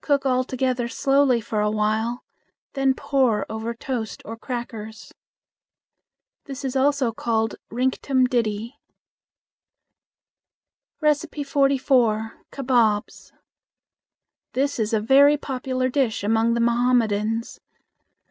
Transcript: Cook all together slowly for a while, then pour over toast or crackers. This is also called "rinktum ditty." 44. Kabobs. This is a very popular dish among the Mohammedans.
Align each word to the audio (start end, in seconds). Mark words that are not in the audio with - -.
Cook 0.00 0.24
all 0.24 0.42
together 0.42 0.88
slowly 0.88 1.38
for 1.38 1.60
a 1.60 1.70
while, 1.70 2.24
then 2.72 2.94
pour 2.94 3.44
over 3.52 3.74
toast 3.74 4.22
or 4.24 4.34
crackers. 4.38 5.12
This 6.46 6.64
is 6.64 6.76
also 6.76 7.12
called 7.12 7.56
"rinktum 7.70 8.26
ditty." 8.26 8.78
44. 11.02 12.40
Kabobs. 12.50 13.32
This 14.54 14.78
is 14.78 14.94
a 14.94 14.98
very 15.02 15.36
popular 15.36 15.90
dish 15.90 16.24
among 16.24 16.54
the 16.54 16.60
Mohammedans. 16.60 17.60